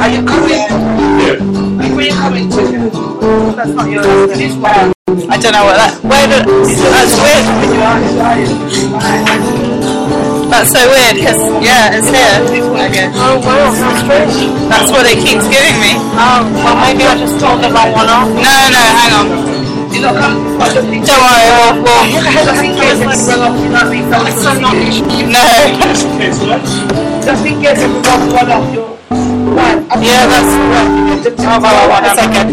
[0.00, 0.50] Are you coming?
[1.20, 1.36] Yeah.
[1.80, 2.56] Are you coming to?
[3.56, 4.92] That's not your this one.
[5.28, 5.98] I don't know what that.
[6.04, 6.44] Where the,
[9.50, 9.59] that's.
[10.60, 12.36] That's so weird because yeah, it's here.
[13.16, 14.52] Oh wow, how strange.
[14.68, 15.96] That's what it keeps giving me.
[16.20, 18.28] Oh, well maybe I just told the right one off.
[18.28, 19.40] No, no, hang on.
[19.88, 20.20] You not.
[20.20, 21.80] Don't worry, we'll.
[21.80, 22.12] we'll
[22.44, 24.04] just in case it's well off, you know what I mean?
[24.12, 24.76] So it's so not.
[25.32, 25.48] No.
[27.24, 29.00] Just in case it was one off your.
[29.56, 29.80] Right.
[30.04, 31.40] Yeah, that's.
[31.40, 32.52] Oh, well, well, one second.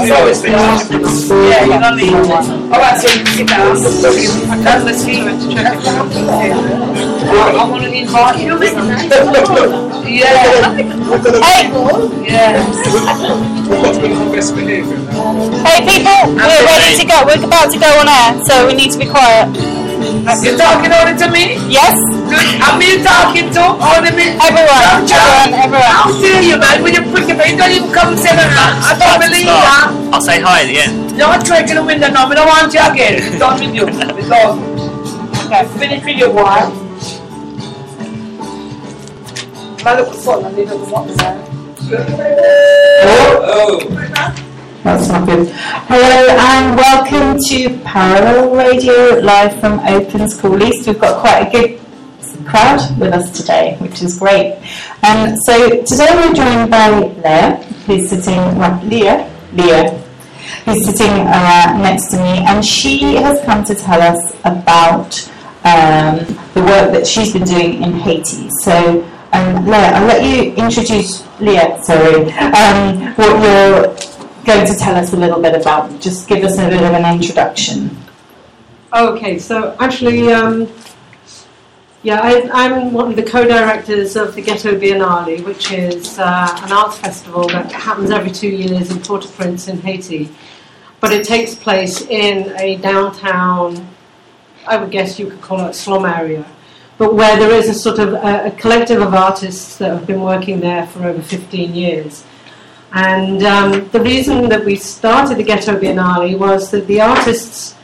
[0.00, 2.08] Yeah, you know me.
[2.10, 3.76] Alright, so you sit down.
[4.64, 5.28] That's the team.
[7.30, 8.58] I want to invite you.
[10.08, 10.74] Yeah.
[11.44, 11.62] Hey.
[12.24, 12.64] Yeah.
[15.64, 17.16] Hey people, we're ready to go.
[17.26, 19.48] We're about to go on air, so we need to be quiet.
[20.00, 21.60] You're talking only to me?
[21.68, 21.92] Yes.
[22.64, 24.32] I'm you talking to only me?
[24.40, 25.92] Everyone, everyone, everyone.
[25.92, 26.82] How dare you, man?
[26.82, 28.48] When you put your face, don't even come and say that.
[28.80, 29.92] I don't believe that.
[30.12, 31.12] I'll say hi at the end.
[31.20, 32.28] You're drinking the window now.
[32.28, 33.38] We don't want you again.
[33.38, 33.84] Done with you.
[33.84, 34.56] Because,
[35.44, 36.72] okay, finish with your wife.
[39.84, 41.36] My little son, I need to want to say.
[44.90, 45.46] That's not good.
[45.86, 50.88] Hello and welcome to Parallel Radio live from Open School East.
[50.88, 51.80] We've got quite a good
[52.44, 54.60] crowd with us today, which is great.
[55.04, 59.90] Um, so today we're joined by Leah, who's sitting, well, Leah, Leah,
[60.64, 65.22] who's sitting uh, next to me, and she has come to tell us about
[65.62, 68.50] um, the work that she's been doing in Haiti.
[68.62, 71.80] So, um, Leah, I'll let you introduce Leah.
[71.84, 74.10] Sorry, um, what you're
[74.54, 76.00] going to tell us a little bit about.
[76.00, 77.96] Just give us a bit of an introduction.
[78.92, 80.68] Okay, so actually, um,
[82.02, 86.72] yeah, I, I'm one of the co-directors of the Ghetto Biennale, which is uh, an
[86.72, 90.28] arts festival that happens every two years in Port-au-Prince in Haiti.
[90.98, 93.88] But it takes place in a downtown,
[94.66, 96.44] I would guess you could call it a slum area,
[96.98, 100.20] but where there is a sort of a, a collective of artists that have been
[100.20, 102.24] working there for over 15 years.
[102.92, 107.76] And um, the reason that we started the Ghetto Biennale was that the artists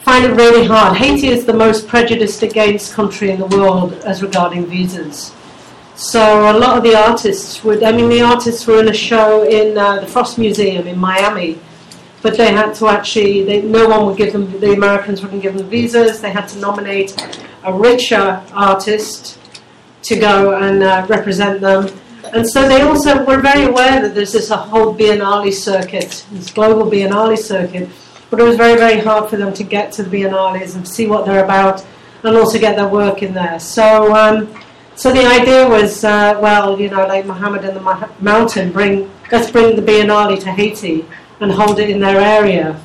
[0.00, 0.96] find it really hard.
[0.96, 5.32] Haiti is the most prejudiced against country in the world as regarding visas.
[5.96, 6.20] So
[6.50, 9.78] a lot of the artists would, I mean, the artists were in a show in
[9.78, 11.58] uh, the Frost Museum in Miami,
[12.20, 15.56] but they had to actually, they, no one would give them, the Americans wouldn't give
[15.56, 16.20] them visas.
[16.20, 17.16] They had to nominate
[17.64, 19.38] a richer artist
[20.02, 21.88] to go and uh, represent them.
[22.32, 26.90] And so they also were very aware that there's this whole Biennale circuit, this global
[26.90, 27.88] Biennale circuit,
[28.30, 31.06] but it was very, very hard for them to get to the Biennales and see
[31.06, 31.84] what they're about
[32.22, 33.60] and also get their work in there.
[33.60, 34.54] So, um,
[34.96, 39.10] so the idea was, uh, well, you know, like Muhammad and the Ma- Mountain, bring
[39.30, 41.04] let's bring the Biennale to Haiti
[41.40, 42.80] and hold it in their area.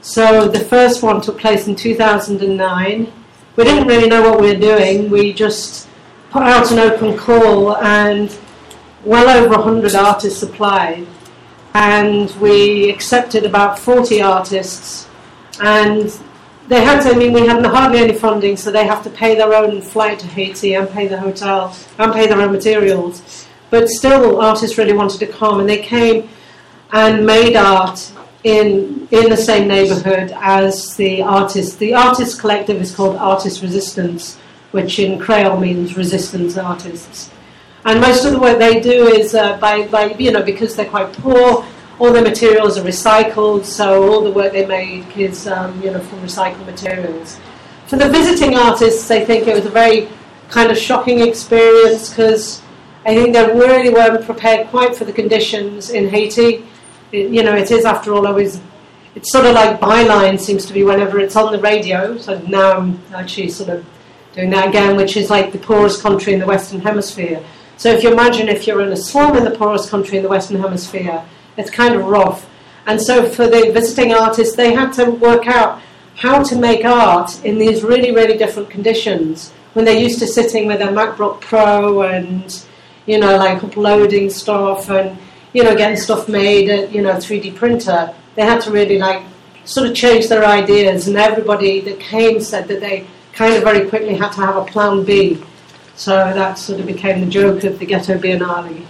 [0.00, 3.12] So the first one took place in 2009.
[3.56, 5.10] We didn't really know what we were doing.
[5.10, 5.88] We just
[6.30, 8.30] put out an open call and
[9.04, 11.06] well over 100 artists applied
[11.74, 15.08] and we accepted about 40 artists
[15.60, 16.12] and
[16.68, 19.52] they had I mean, we had hardly any funding, so they have to pay their
[19.52, 23.46] own flight to Haiti and pay the hotel and pay their own materials.
[23.70, 26.28] But still, artists really wanted to come, and they came
[26.92, 28.12] and made art
[28.44, 31.76] in in the same neighbourhood as the artists.
[31.76, 34.36] The artist collective is called Atis Rezistans,
[34.70, 37.30] which in Creole means resistance artists.
[37.84, 40.88] And most of the work they do is uh, by, by, you know, because they're
[40.88, 41.66] quite poor,
[41.98, 46.00] all their materials are recycled, so all the work they make is, um, you know,
[46.00, 47.38] from recycled materials.
[47.86, 50.08] For the visiting artists, I think it was a very
[50.48, 52.62] kind of shocking experience because
[53.04, 56.64] I think they really weren't prepared quite for the conditions in Haiti.
[57.10, 58.60] It, you know, it is, after all, always,
[59.14, 62.16] it's sort of like byline seems to be whenever it's on the radio.
[62.16, 63.84] So now I'm actually sort of
[64.34, 67.44] doing that again, which is like the poorest country in the Western Hemisphere.
[67.76, 70.28] So if you imagine if you're in a slum in the poorest country in the
[70.28, 71.24] Western Hemisphere,
[71.56, 72.48] it's kind of rough.
[72.86, 75.80] And so for the visiting artists, they had to work out
[76.16, 80.66] how to make art in these really, really different conditions when they're used to sitting
[80.66, 82.64] with their MacBook Pro and,
[83.06, 85.16] you know, like uploading stuff and,
[85.52, 88.14] you know, getting stuff made at, you know, 3D printer.
[88.34, 89.22] They had to really like
[89.64, 93.88] sort of change their ideas and everybody that came said that they kind of very
[93.88, 95.42] quickly had to have a plan B
[95.94, 98.86] So that sort of became the joke of the Ghetto Biennale.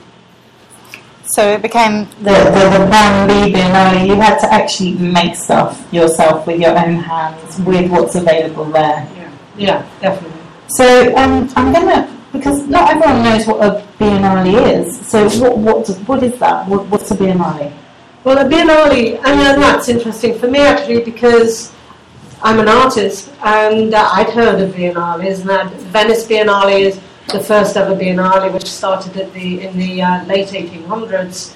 [1.24, 4.06] So it became the, the, the Van Lee Biennale.
[4.06, 9.08] You had to actually make stuff yourself with your own hands with what's available there.
[9.16, 10.40] Yeah, yeah, definitely.
[10.68, 15.06] So um, I'm gonna because not everyone knows what a biennale is.
[15.06, 16.66] So what what what is that?
[16.68, 17.72] What, what's a biennale?
[18.24, 21.72] Well, a biennale, I mean, that's interesting for me actually because
[22.44, 27.38] I'm an artist and uh, I'd heard of biennales, and that Venice Biennale is the
[27.38, 31.54] first ever biennale, which started the in the uh, late 1800s.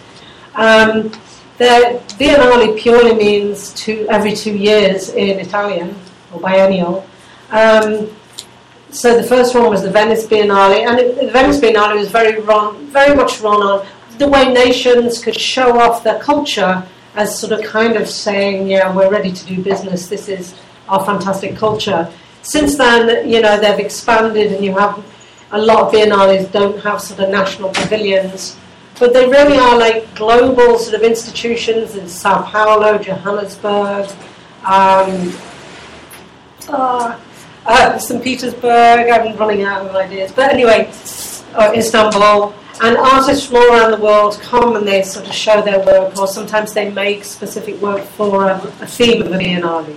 [0.55, 1.11] Um,
[1.59, 5.97] the biennale purely means two, every two years in Italian
[6.33, 7.05] or biennial.
[7.50, 8.09] Um,
[8.91, 12.41] so the first one was the Venice Biennale, and it, the Venice Biennale was very
[12.41, 13.87] run, very much run on
[14.19, 16.87] the way nations could show off their culture
[17.17, 20.09] as sort of kind of saying, yeah, we're ready to do business.
[20.09, 20.55] This is
[20.88, 22.11] our fantastic culture.
[22.43, 25.05] Since then, you know, they've expanded, and you have
[25.53, 28.56] a lot of biennales don't have sort of national pavilions,
[28.99, 34.09] but they really are like global sort of institutions in Sao Paulo, Johannesburg,
[34.65, 35.33] um,
[36.69, 37.19] uh,
[37.67, 38.23] uh, St.
[38.23, 39.11] Petersburg.
[39.11, 40.91] I'm running out of ideas, but anyway,
[41.55, 42.55] uh, Istanbul.
[42.79, 46.19] And artists from all around the world come and they sort of show their work,
[46.19, 49.97] or sometimes they make specific work for a, a theme of a biennale.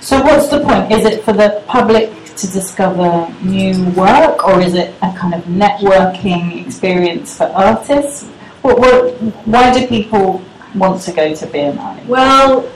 [0.00, 0.92] So what's the point?
[0.92, 5.42] Is it for the public to discover new work, or is it a kind of
[5.44, 8.28] networking experience for artists?
[8.62, 9.14] What, what,
[9.46, 10.42] why do people
[10.74, 12.06] want to go to Biennale?
[12.06, 12.68] Well,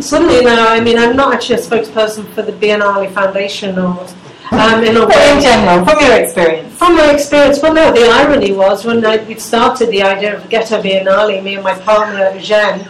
[0.00, 4.06] suddenly now, I mean, I'm not actually a spokesperson for the Biennale Foundation or
[4.52, 6.76] um, in in general, from your experience.
[6.76, 10.48] From my experience, well, no, the irony was when I, we started the idea of
[10.48, 12.88] Ghetto Biennale, me and my partner, Jeanne,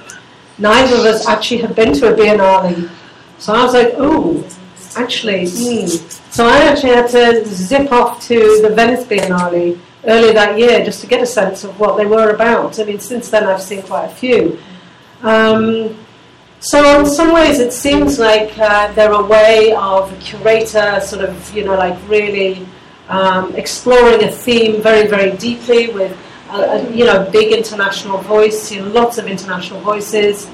[0.58, 2.90] neither of us actually had been to a Biennale.
[3.44, 4.42] So I was like, oh,
[4.96, 5.86] actually, hmm.
[6.30, 11.02] So I actually had to zip off to the Venice Biennale earlier that year just
[11.02, 12.80] to get a sense of what they were about.
[12.80, 14.58] I mean, since then I've seen quite a few.
[15.20, 15.94] Um,
[16.60, 21.22] so in some ways, it seems like uh, they're a way of a curator sort
[21.22, 22.66] of, you know, like really
[23.10, 26.16] um, exploring a theme very, very deeply with,
[26.48, 30.48] a, a, you know, big international voice, you know, lots of international voices.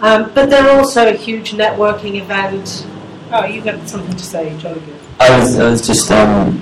[0.00, 2.86] Um, but they're also a huge networking event.
[3.32, 5.00] Oh, you've got something to say, jolly good.
[5.18, 6.58] I was, I was just um,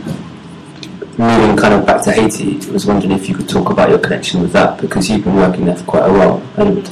[1.19, 2.61] moving kind of back to Haiti.
[2.69, 5.37] I was wondering if you could talk about your connection with that because you've been
[5.37, 6.43] working there for quite a while.
[6.57, 6.89] And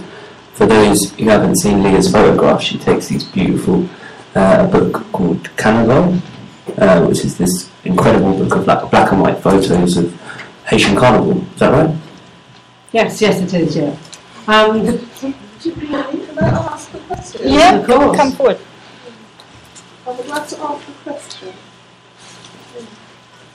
[0.55, 3.89] for those who haven't seen Leah's photographs, she takes these beautiful
[4.35, 6.21] uh, book called Carnival,
[6.79, 10.13] uh, which is this incredible book of black, black and white photos of
[10.67, 11.41] Haitian Carnival.
[11.55, 11.97] Is that right?
[12.93, 13.97] Yes, yes, it is, yeah.
[14.47, 14.99] Um,
[16.93, 17.41] Can I question?
[17.49, 18.17] Yeah, of course.
[18.17, 18.59] come forward.
[20.07, 21.53] I would like to ask a question.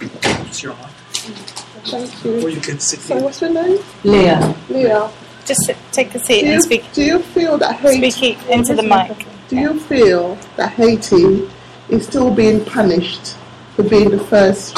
[0.02, 0.88] It's your mic.
[1.14, 2.32] Thank you.
[2.36, 2.56] Or you.
[2.56, 3.24] you can sit So here.
[3.24, 3.78] what's your name?
[4.04, 4.56] Leah.
[4.70, 5.12] Leah.
[5.46, 8.38] Just sit, take a seat Do you, and speak, do you feel that Haiti speak
[8.50, 9.26] into the mic.
[9.48, 11.48] do you feel that Haiti
[11.90, 13.36] is still being punished
[13.76, 14.78] for being the first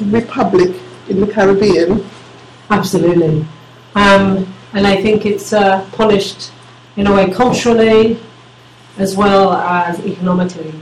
[0.00, 0.76] republic
[1.08, 2.04] in the Caribbean?
[2.68, 3.46] Absolutely.
[3.94, 6.50] Um, and I think it's uh, punished
[6.96, 8.18] in a way culturally
[8.98, 10.72] as well as economically.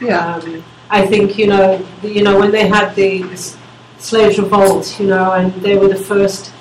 [0.00, 0.34] Yeah.
[0.36, 3.56] Um, I think, you know, the, you know, when they had the, the s-
[3.98, 6.52] slaves revolt, you know, and they were the first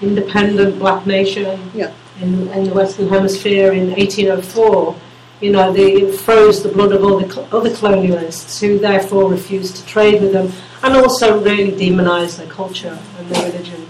[0.00, 1.92] independent black nation Yeah.
[2.20, 4.96] in, in the Western Hemisphere in 1804,
[5.40, 9.28] you know, they it froze the blood of all the cl- other colonialists who therefore
[9.30, 10.52] refused to trade with them
[10.84, 13.88] and also really demonized their culture and their religion.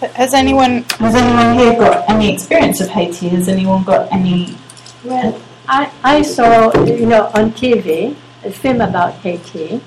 [0.00, 3.28] Has anyone has anyone here got any experience of Haiti?
[3.28, 4.56] Has anyone got any?
[5.04, 5.38] Well,
[5.68, 9.80] I, I saw, you know, on TV a film about Haiti.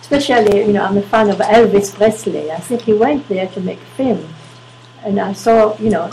[0.00, 2.50] Especially, you know, I'm a fan of Elvis Presley.
[2.50, 4.34] I think he went there to make a film.
[5.04, 6.10] And I saw, you know,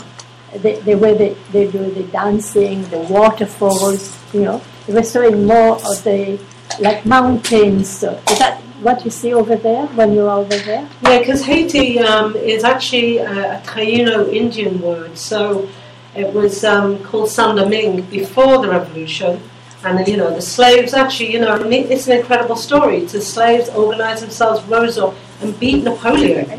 [0.52, 5.46] the, the way they, they do the dancing, the waterfalls, you know, they were showing
[5.46, 6.38] more of the,
[6.78, 7.88] like mountains.
[7.88, 10.88] So is that what you see over there when you're over there?
[11.02, 15.68] Yeah, because Haiti um, is actually a, a Taino Indian word, so
[16.14, 19.40] it was um, called Saint Domingue before the revolution.
[19.84, 23.04] And you know, the slaves actually, you know, it's an incredible story.
[23.04, 26.50] The slaves organized themselves, rose up, and beat Napoleon.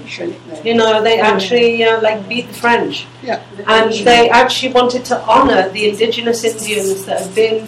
[0.64, 3.44] You know, they actually uh, like beat the French, Yeah.
[3.68, 7.68] and they actually wanted to honor the indigenous Indians that had been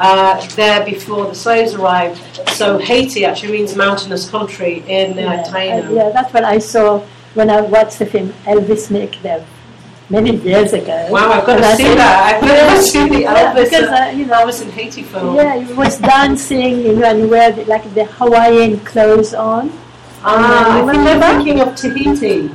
[0.00, 2.18] uh, there before the slaves arrived.
[2.50, 5.88] So Haiti actually means mountainous country in uh, yeah, Taino.
[5.88, 7.00] uh, yeah, that's what I saw
[7.34, 9.44] when I watched the film Elvis make them
[10.08, 11.06] many years ago.
[11.10, 12.34] Wow, I've got to see that.
[12.34, 15.36] I've never seen the Yeah, Elvis, because, uh, uh, you know, Elvis in Haiti film.
[15.36, 19.70] Yeah, he was dancing, you know, and wear the, like the Hawaiian clothes on.
[20.22, 21.20] Ah, I think Remember?
[21.20, 22.48] they're thinking of Tahiti.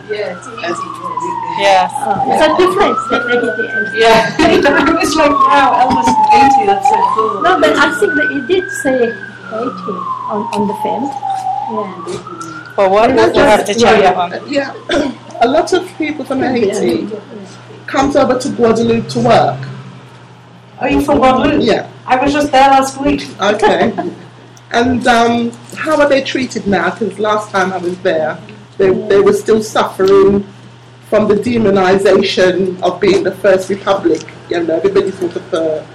[1.57, 1.91] Yes.
[1.95, 2.99] Oh, it's a difference.
[3.09, 4.35] that Yeah.
[4.39, 6.65] I was like, wow, Elvis eighty.
[6.67, 7.41] that's so cool.
[7.41, 9.11] No, but I think that you did say
[9.49, 9.95] Haiti
[10.31, 11.03] on, on the film.
[11.05, 12.73] Yeah.
[12.77, 13.09] Well, what?
[13.09, 14.51] We'll have to just- check that right, one.
[14.51, 14.73] Yeah,
[15.41, 17.07] a lot of people from Haiti
[17.87, 19.59] comes over to Guadeloupe to work.
[20.79, 21.63] Are you from Guadeloupe?
[21.63, 23.27] Yeah, I was just there last week.
[23.39, 23.93] okay.
[24.71, 26.89] and um, how are they treated now?
[26.89, 28.37] Because last time I was there,
[28.77, 30.45] they, they were still suffering
[31.09, 34.21] from the demonization of being the first republic.
[34.49, 35.85] You know, everybody sort of uh,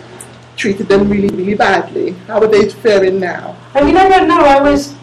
[0.57, 2.13] treated them really, really badly.
[2.27, 3.57] How are they faring now?
[3.75, 4.41] I mean, I don't know.
[4.41, 4.95] I was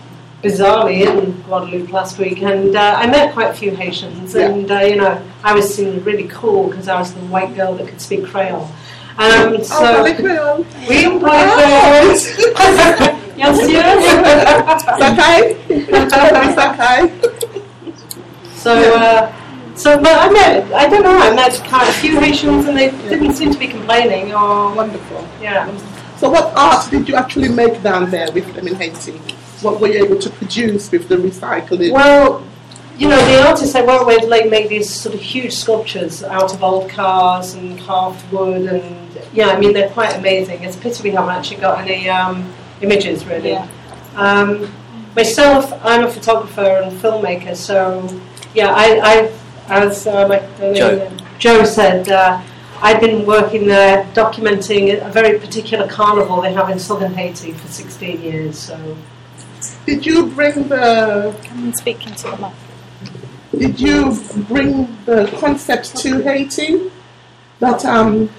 [0.43, 4.49] bizarrely in Guadeloupe last week, and uh, I met quite a few Haitians, Yeah.
[4.49, 7.73] and uh, you know, I was seen really cool because I was the white girl
[7.75, 8.69] that could speak Creole.
[9.17, 10.65] Um, so oh, Valley Creole.
[10.87, 12.37] we employed Creoles.
[13.41, 13.57] yes,
[15.01, 15.41] Sakai?
[16.55, 16.99] Sakai?
[18.55, 19.33] So, uh,
[19.77, 22.91] so, but I met, I don't know, I met quite a few Haitians, and they
[22.91, 25.27] didn't seem to be complaining, or Wonderful.
[25.41, 25.65] yeah.
[26.17, 29.13] So what art did you actually make down there with them in Haiti?
[29.61, 31.91] What were you able to produce with the recycling?
[31.91, 32.43] Well,
[32.97, 36.51] you know, the artists I work with like make these sort of huge sculptures out
[36.53, 40.63] of old cars and carved wood, and yeah, I mean they're quite amazing.
[40.63, 43.51] It's a pity we haven't actually got any um, images really.
[43.51, 43.67] Yeah.
[44.15, 44.71] Um,
[45.15, 48.07] myself, I'm a photographer and filmmaker, so
[48.55, 49.31] yeah, I, I
[49.67, 50.39] as uh, my,
[50.73, 51.11] Joe.
[51.39, 52.09] Joe said.
[52.09, 52.41] Uh,
[52.79, 57.67] I've been working there documenting a very particular carnival they have in southern Haiti for
[57.67, 58.59] 16 years.
[58.59, 58.97] So
[59.87, 62.53] Did you bring the I'm speaking to the mic.
[63.57, 64.15] Did you
[64.47, 66.91] bring the concepts to Haiti?
[67.59, 68.29] That um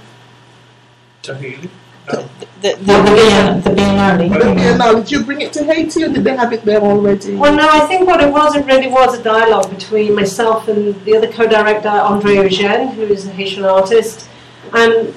[2.07, 2.29] The,
[2.61, 4.29] The, the, the, Bien- the the Biennale.
[4.31, 7.37] Biennale, did you bring it to Haiti or did they have it there already?
[7.37, 10.95] Well, no, I think what it was, it really was a dialogue between myself and
[11.05, 14.29] the other co-director, Andre Eugène, who is a Haitian artist,
[14.75, 15.15] and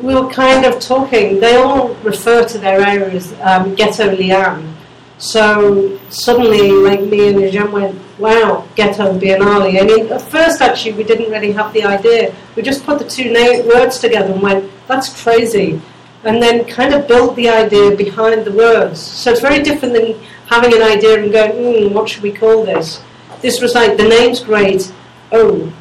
[0.00, 1.40] we were kind of talking.
[1.40, 4.72] They all refer to their area as um, Ghetto Liam.
[5.18, 9.80] So suddenly, like me and Eugène went, wow, Ghetto Biennale.
[9.80, 12.34] I mean, at first, actually, we didn't really have the idea.
[12.54, 15.80] We just put the two na- words together and went, that's crazy.
[16.24, 19.00] And then kind of built the idea behind the words.
[19.00, 22.64] So it's very different than having an idea and going, hmm, what should we call
[22.64, 23.02] this?
[23.42, 24.92] This was like, the name's great.
[25.32, 25.72] Oh,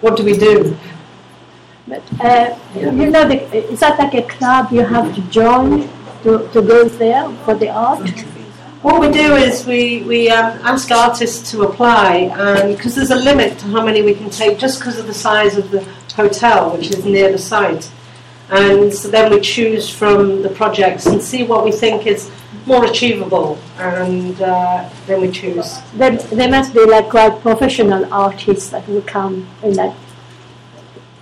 [0.00, 0.76] what do we do?
[1.86, 5.88] But uh, you know, the, is that like a club you have to join
[6.22, 8.10] to, to go there for the art?
[8.82, 13.16] What we do is we, we um, ask artists to apply, and because there's a
[13.16, 15.82] limit to how many we can take, just because of the size of the
[16.14, 17.90] hotel, which is near the site.
[18.50, 22.30] And so then we choose from the projects and see what we think is
[22.66, 25.78] more achievable, and uh, then we choose.
[25.94, 29.94] There, there must be like quite professional artists that will come in that,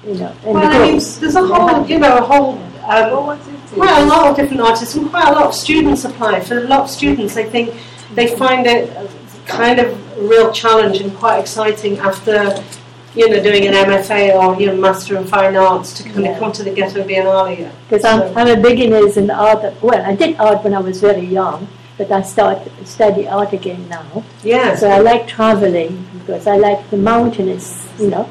[0.05, 3.39] you know, in Well, the I mean, there's a whole, you know, a whole, um,
[3.75, 6.41] quite a lot of different artists and quite a lot of students apply.
[6.41, 7.75] For a lot of students, I think
[8.15, 8.91] they find it
[9.47, 12.63] kind of a real challenge and quite exciting after,
[13.17, 16.33] you know, doing an MFA or, you know, Master in Fine Arts to kind Yeah.
[16.33, 17.71] of come to the Ghetto Biennale.
[17.89, 19.63] Because So- I'm, I'm a beginner in art.
[19.83, 21.67] Well, I did art when I was very young,
[21.99, 24.23] but I start study art again now.
[24.45, 24.75] Yeah.
[24.77, 28.29] So I like traveling because I like the mountainous, you know,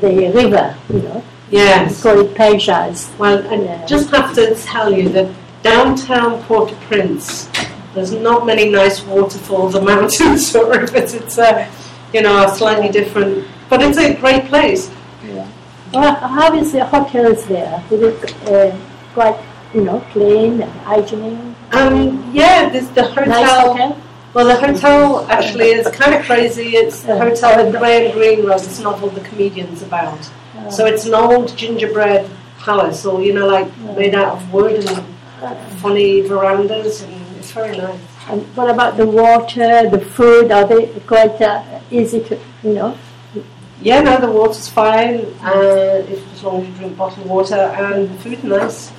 [0.00, 1.22] the river, you know.
[1.50, 2.02] We Yes.
[2.02, 3.06] call it paysage.
[3.18, 3.86] Well, I Yeah.
[3.86, 5.28] just have to tell you that
[5.62, 7.48] downtown Port-au-Prince,
[7.94, 11.14] there's not many nice waterfalls or mountains or rivers.
[11.14, 11.66] It's a,
[12.12, 14.90] you know, a slightly different, but it's a great place.
[15.24, 15.46] Yeah.
[15.92, 17.82] Well, how is the hotels there?
[17.90, 18.76] Is it uh,
[19.14, 19.38] quite,
[19.74, 21.38] you know, clean and hygienic?
[21.72, 23.26] Um, yeah, there's the hotel.
[23.26, 24.02] Nice hotel?
[24.34, 26.76] Well, the hotel actually is kind of crazy.
[26.76, 30.30] It's the hotel that Graham Greene wrote this novel, The Comedians, about.
[30.70, 35.78] So it's an old gingerbread palace, or you know, like made out of wood and
[35.80, 37.98] funny verandas, and it's very nice.
[38.28, 40.52] And what about the water, the food?
[40.52, 42.98] Are they quite uh, easy to, you know?
[43.80, 48.10] Yeah, no, the water's fine, uh, if, as long as you drink bottled water, and
[48.10, 48.92] the food's nice.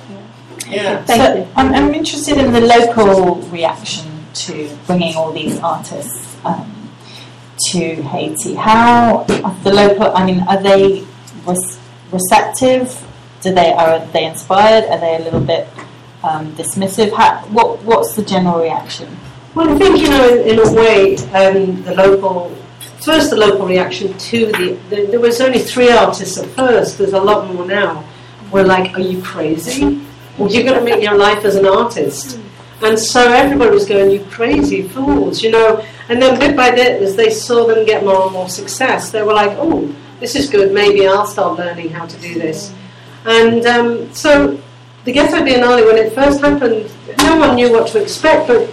[0.66, 1.04] Yeah.
[1.04, 1.48] Thank so you.
[1.56, 6.90] I'm, I'm interested in the local reaction to bringing all these artists um,
[7.68, 8.54] to Haiti.
[8.54, 10.16] How are the local?
[10.16, 11.04] I mean, are they
[11.46, 11.78] res-
[12.10, 13.06] receptive?
[13.42, 14.84] Do they are they inspired?
[14.84, 15.68] Are they a little bit
[16.22, 17.12] um, dismissive?
[17.12, 19.14] How, what what's the general reaction?
[19.54, 22.56] Well, I think you know, in, in a way, um, the local
[23.02, 26.98] first the local reaction to the, the there was only three artists at first.
[26.98, 28.04] There's a lot more now.
[28.52, 30.04] We're like, are you crazy?
[30.38, 32.38] You're going to make your life as an artist.
[32.82, 35.84] And so everybody was going, you crazy fools, you know.
[36.08, 39.22] And then bit by bit, as they saw them get more and more success, they
[39.22, 42.74] were like, oh, this is good, maybe I'll start learning how to do this.
[43.24, 44.60] And um, so
[45.04, 48.70] the Ghetto Biennale, when it first happened, no one knew what to expect, but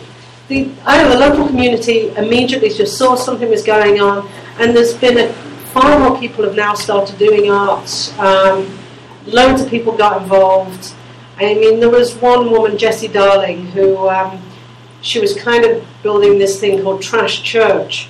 [0.48, 4.94] the, I know the local community immediately just saw something was going on, and there's
[4.94, 5.34] been a,
[5.74, 8.18] far more people have now started doing arts.
[8.18, 8.78] Um,
[9.26, 10.94] loads of people got involved.
[11.38, 14.42] I mean, there was one woman, Jesse Darling, who um,
[15.02, 18.10] she was kind of building this thing called Trash Church,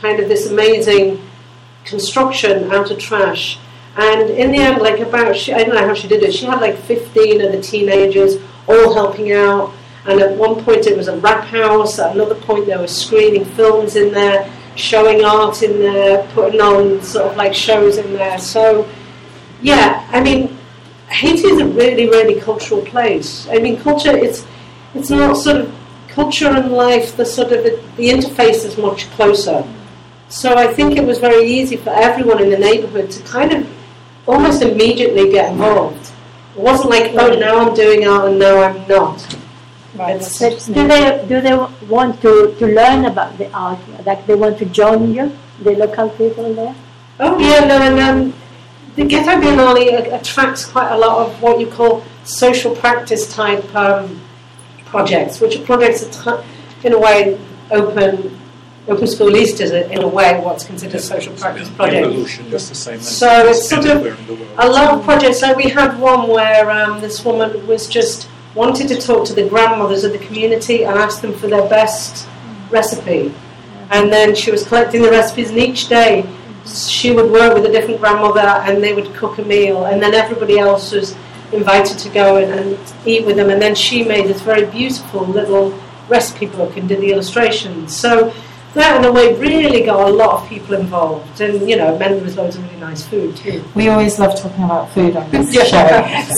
[0.00, 1.22] kind of this amazing
[1.84, 3.58] construction out of trash.
[3.96, 6.44] And in the end, like about, she, I don't know how she did it, she
[6.44, 8.36] had like 15 of the teenagers
[8.68, 9.72] all helping out.
[10.06, 13.44] And at one point it was a rap house, at another point they were screening
[13.44, 18.38] films in there, showing art in there, putting on sort of like shows in there.
[18.38, 18.88] So,
[19.62, 20.56] yeah, I mean,
[21.08, 23.48] Haiti is a really, really cultural place.
[23.48, 24.46] I mean, culture, it's,
[24.94, 25.74] it's not sort of
[26.08, 29.66] culture and life, the sort of, the, the interface is much closer.
[30.28, 33.68] So I think it was very easy for everyone in the neighbourhood to kind of
[34.26, 36.12] almost immediately get involved.
[36.56, 39.36] It wasn't like, oh, now I'm doing art and now I'm not.
[39.96, 40.20] Right.
[40.20, 41.56] do they do they
[41.88, 43.78] want to, to learn about the art?
[44.04, 46.74] Like they want to join you, the local people there?
[47.18, 48.34] Oh yeah, no, and um,
[48.96, 54.20] the Ghetto Biennale attracts quite a lot of what you call social practice type um,
[54.84, 56.44] projects, which are projects that,
[56.84, 57.38] in a way,
[57.70, 58.38] open
[58.88, 62.06] Open School East is, a, in a way, what's considered a social practice project.
[62.06, 63.00] Evolution, just the same.
[63.00, 64.06] So it's sort of
[64.58, 65.40] a lot of projects.
[65.40, 69.48] So we had one where um, this woman was just wanted to talk to the
[69.48, 72.26] grandmothers of the community and ask them for their best
[72.70, 73.32] recipe.
[73.90, 76.26] And then she was collecting the recipes, and each day
[76.66, 80.14] she would work with a different grandmother and they would cook a meal, and then
[80.14, 81.14] everybody else was
[81.52, 83.50] invited to go and, and eat with them.
[83.50, 87.94] And then she made this very beautiful little recipe book and did the illustrations.
[87.94, 88.34] So
[88.76, 92.14] that in a way really got a lot of people involved and you know meant
[92.14, 93.64] there was loads of really nice food too.
[93.74, 95.88] We always love talking about food on this show.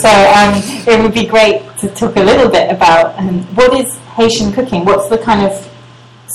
[0.00, 0.54] So um,
[0.86, 4.84] it would be great to talk a little bit about um, what is Haitian cooking?
[4.84, 5.52] What's the kind of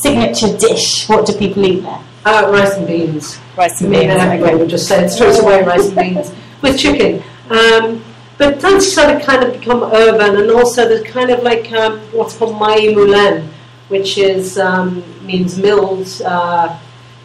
[0.04, 1.08] signature dish?
[1.10, 2.04] What do people eat there?
[2.26, 3.40] Uh, rice and beans.
[3.58, 4.12] Rice and beans.
[4.12, 7.24] Anyway we just said straight away rice and beans with chicken.
[7.50, 8.04] Um,
[8.38, 12.00] but that's sort of kind of become urban and also there's kind of like um,
[12.12, 13.48] what's called maï moulin
[13.94, 16.80] which is um, means milled uh,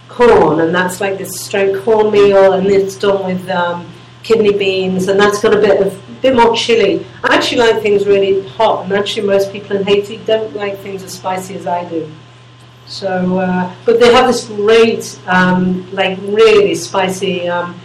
[0.09, 3.90] corn, and that's like this straight cornmeal, and it's done with um,
[4.22, 7.07] kidney beans, and that's got a bit of bit more chili.
[7.24, 11.02] I actually like things really hot, and actually most people in Haiti don't like things
[11.02, 12.02] as spicy as I do.
[12.87, 17.81] So, uh, but they have this great, um, like really spicy um,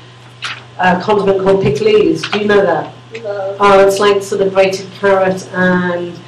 [0.77, 2.29] uh, condiment called pikliz.
[2.31, 2.93] Do you know that?
[3.23, 3.57] No.
[3.61, 6.19] Oh, it's like sort of grated carrot and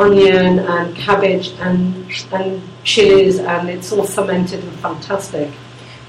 [0.00, 5.50] onion and cabbage and and chilies, and it's all fermented and fantastic.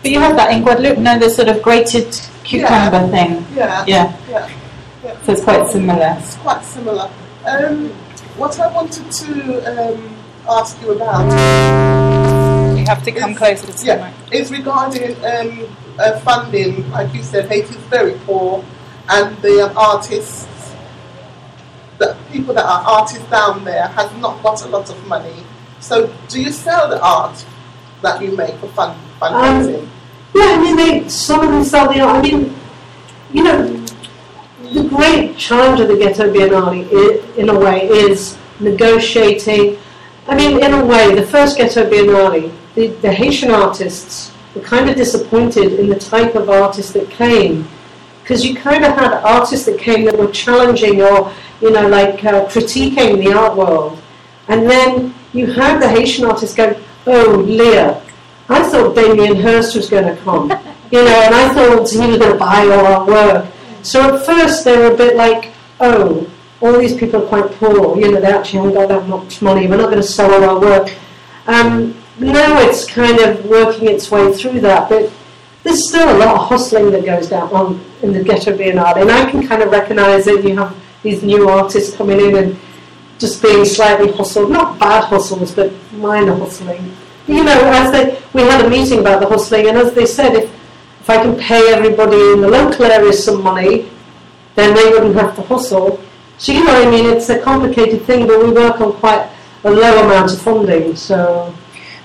[0.01, 3.10] But you have that in Guadeloupe, no, the sort of grated cucumber yeah.
[3.10, 3.45] thing.
[3.56, 3.86] Yeah.
[3.86, 4.19] yeah.
[4.30, 4.51] Yeah.
[5.04, 5.21] yeah.
[5.21, 6.15] So it's quite similar.
[6.17, 7.12] It's quite similar.
[7.45, 7.89] Um,
[8.38, 10.15] what I wanted to um,
[10.49, 11.25] ask you about.
[12.77, 14.34] You have to come is, closer to yeah, mic.
[14.34, 16.89] is regarding um, uh, funding.
[16.91, 18.65] Like you said, Haiti is very poor,
[19.10, 20.47] and the um, artists
[22.02, 25.44] the people that are artists down there has not got a lot of money.
[25.80, 27.46] So do you sell the art
[28.02, 29.84] that you make for fun fundraising?
[29.84, 29.92] Um,
[30.34, 32.18] yeah, I mean, they, some of them sell the art.
[32.18, 32.56] I mean,
[33.32, 33.86] you know,
[34.74, 39.78] the great challenge of the Ghetto Biennale, in a way, is negotiating.
[40.28, 44.90] I mean, in a way, the first Ghetto Biennale, the, the Haitian artists were kind
[44.90, 47.68] of disappointed in the type of artists that came
[48.32, 52.24] because you kind of had artists that came that were challenging or you know like
[52.24, 54.02] uh, critiquing the art world,
[54.48, 58.02] and then you had the Haitian artists go, "Oh, Leah,
[58.48, 60.50] I thought Damien Hirst was going to come,
[60.94, 64.26] you know, and I thought he was going to buy all our work." So at
[64.26, 66.26] first they were a bit like, "Oh,
[66.62, 69.67] all these people are quite poor, you know, they actually haven't got that much money.
[69.67, 70.96] We're not going to sell all our work."
[71.48, 75.12] Um, now it's kind of working its way through that, but
[75.63, 79.12] there's still a lot of hustling that goes down on in the Ghetto Biennale, and
[79.12, 80.44] I can kind of recognise it.
[80.44, 82.60] You have these new artists coming in and
[83.18, 86.92] just being slightly hustled, not bad hustles, but minor hustling.
[87.28, 90.36] You know, as they, we had a meeting about the hustling, and as they said,
[90.36, 90.46] if,
[91.02, 93.90] if I can pay everybody in the local area some money,
[94.56, 96.02] then they wouldn't have to hustle.
[96.38, 99.30] So, you know, I mean, it's a complicated thing, but we work on quite
[99.64, 101.54] a low amount of funding, so.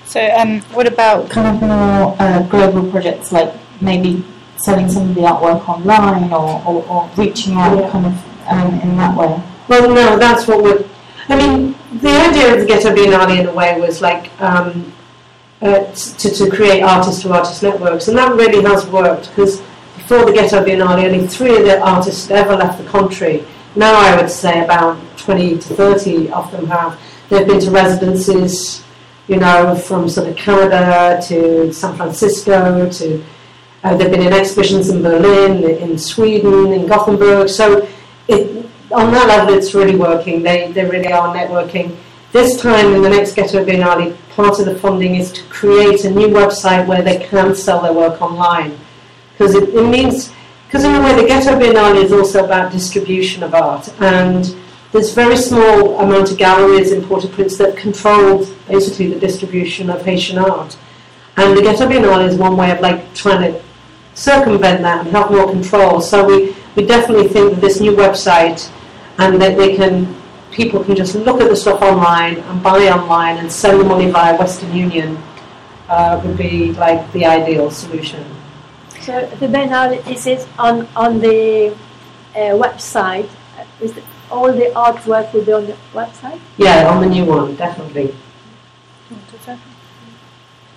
[0.05, 4.23] So, um, what about kind of more uh, global projects, like maybe
[4.57, 7.89] selling some of the artwork online or, or, or reaching out yeah.
[7.91, 9.41] kind of um, in that way?
[9.67, 10.85] Well, no, that's what we're.
[11.29, 14.93] I mean, the idea of the Ghetto Biennale in a way was like um,
[15.61, 19.61] uh, to, to create artist to artist networks, and that really has worked because
[19.95, 23.43] before the Ghetto Biennale, only three of the artists ever left the country.
[23.75, 26.99] Now I would say about 20 to 30 of them have.
[27.29, 28.83] They've been to residencies,
[29.27, 33.23] you know, from sort of Canada to San Francisco to
[33.83, 37.49] uh, they've been in exhibitions in Berlin, in Sweden, in Gothenburg.
[37.49, 37.87] So
[38.27, 40.43] it, on that level, it's really working.
[40.43, 41.95] They, they really are networking.
[42.31, 46.11] This time in the next Ghetto Biennale, part of the funding is to create a
[46.11, 48.77] new website where they can sell their work online.
[49.31, 50.33] Because it, it means,
[50.67, 53.89] because in a way, the Ghetto Biennale is also about distribution of art.
[54.01, 54.55] And
[54.91, 60.37] there's very small amount of galleries in Port-au-Prince that control basically the distribution of Haitian
[60.37, 60.77] art.
[61.37, 63.61] And the Ghetto Biennale is one way of like trying to
[64.17, 66.01] circumvent that and have more control.
[66.01, 68.69] So we, we definitely think that this new website
[69.19, 70.13] and that they can
[70.51, 74.09] people can just look at the stuff online and buy online and send the money
[74.09, 75.17] via Western Union
[75.87, 78.25] uh, would be like the ideal solution.
[79.01, 81.75] So the Biennale is it on on the
[82.33, 83.29] uh, website?
[83.79, 84.01] Is the,
[84.31, 86.39] all the artwork will be on the website?
[86.57, 88.15] Yeah, on the new one, definitely.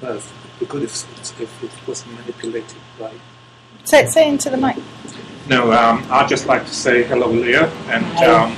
[0.03, 3.13] Well, it would be good if, if it wasn't manipulated by
[3.85, 4.77] Say, say into the mic.
[5.49, 8.57] No, um, I'd just like to say hello, Leah, and um,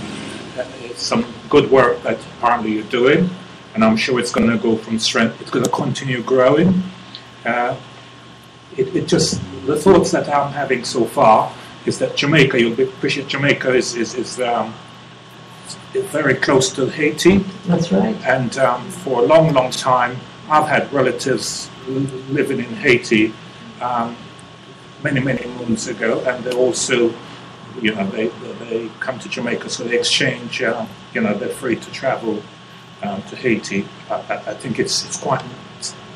[0.94, 3.31] some good work that apparently you're doing,
[3.74, 5.40] and I'm sure it's going to go from strength.
[5.40, 6.83] It's going to continue growing.
[7.46, 7.76] Uh,
[8.76, 11.52] it, it, just the thoughts that I'm having so far
[11.87, 14.74] is that Jamaica, you'll be appreciate Jamaica is is, is um,
[15.92, 17.38] very close to Haiti.
[17.66, 18.16] That's right.
[18.26, 20.16] And um, for a long, long time,
[20.52, 23.32] I've had relatives living in Haiti.
[23.80, 24.16] Um,
[25.02, 27.12] many, many moons ago, and they also,
[27.80, 28.28] you know, they,
[28.68, 32.42] they come to Jamaica, so they exchange, uh, you know, they're free to travel
[33.02, 33.86] um, to Haiti.
[34.10, 34.14] I,
[34.46, 35.42] I, think it's, it's quite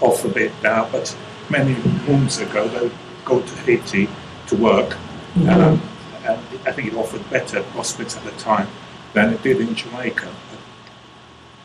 [0.01, 1.17] off a bit now, but
[1.51, 1.75] many
[2.07, 2.91] moons ago, they
[3.25, 4.09] go to Haiti
[4.49, 4.91] to work,
[5.35, 5.49] mm-hmm.
[5.49, 5.83] um,
[6.25, 8.69] and I think it offered better prospects at the time
[9.15, 10.33] than it did in Jamaica.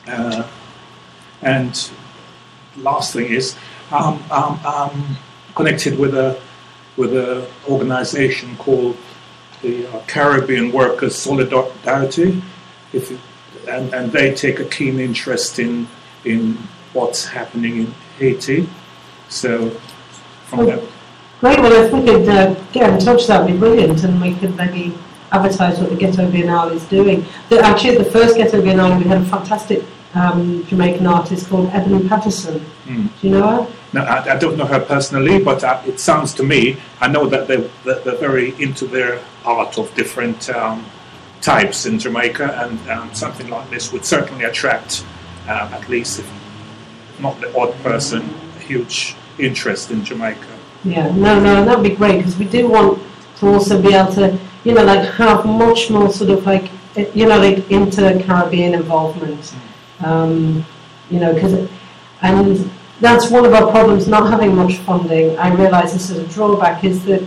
[0.07, 0.47] Uh,
[1.41, 1.91] and
[2.77, 3.55] last thing is,
[3.91, 5.17] um, um, um
[5.55, 6.39] connected with a
[6.97, 8.97] with an organization called
[9.61, 12.41] the uh, Caribbean Workers Solidarity,
[12.93, 13.11] if
[13.67, 15.87] and, and they take a keen interest in
[16.25, 16.57] in
[16.93, 18.67] what's happening in Haiti.
[19.29, 19.69] So,
[20.45, 20.89] from well, that.
[21.39, 21.59] Great.
[21.59, 24.55] Well, if we could uh, get in touch, that would be brilliant, and we could
[24.55, 24.95] maybe
[25.31, 27.25] advertise what the Ghetto Biennale is doing.
[27.49, 31.69] The, actually, at the first Ghetto Biennale, we had a fantastic um, Jamaican artist called
[31.71, 32.59] Ebony Patterson.
[32.85, 33.09] Mm.
[33.21, 33.73] Do you know her?
[33.93, 37.27] No, I, I, don't know her personally, but uh, it sounds to me, I know
[37.27, 40.85] that, they, that they're very into their art of different um,
[41.41, 45.05] types in Jamaica, and um, something like this would certainly attract,
[45.47, 46.31] uh, at least if
[47.19, 48.21] not the odd person,
[48.57, 50.47] a huge interest in Jamaica.
[50.83, 53.01] Yeah, no, no, that would be great because we do want
[53.37, 56.69] to also be able to, you know, like have much more sort of like,
[57.15, 59.39] you know, like inter Caribbean involvement.
[59.39, 59.70] Mm.
[60.03, 60.65] Um,
[61.09, 61.69] you know, because,
[62.21, 65.37] and that's one of our problems, not having much funding.
[65.37, 67.21] I realise this is a drawback, is that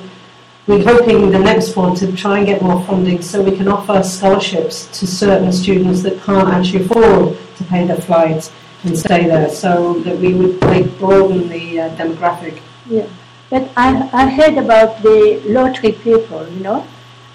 [0.67, 4.03] we're hoping the next one to try and get more funding so we can offer
[4.03, 8.51] scholarships to certain students that can't actually afford to pay their flights
[8.85, 12.61] and stay there, so that we would like, broaden the uh, demographic.
[12.87, 13.07] Yeah,
[13.51, 16.87] but I, I heard about the lottery people, you know,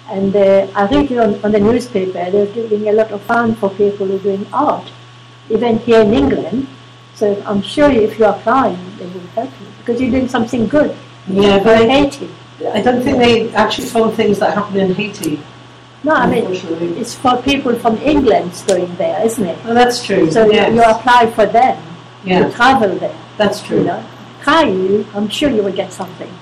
[0.08, 3.70] and uh, I read on, on the newspaper they're giving a lot of fund for
[3.70, 4.90] people who are doing art,
[5.50, 6.66] even here in England
[7.20, 10.96] so I'm sure if you apply, they will help you because you're doing something good.
[11.28, 12.30] Yeah, but Haiti.
[12.72, 15.38] I don't think they actually fund things that happen in Haiti.
[16.02, 16.46] No, I mean
[16.96, 19.62] it's for people from England going there, isn't it?
[19.64, 20.30] Well, that's true.
[20.30, 20.72] So yes.
[20.72, 21.76] you apply for them
[22.24, 22.46] yeah.
[22.46, 23.18] to travel there.
[23.36, 23.80] That's true.
[23.80, 24.06] You know,
[24.40, 25.06] try you.
[25.14, 26.32] I'm sure you will get something.